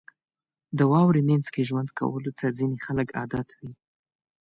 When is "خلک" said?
2.85-3.07